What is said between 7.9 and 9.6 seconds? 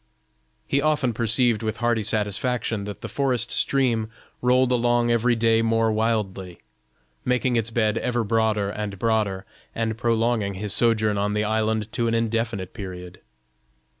ever broader and broader,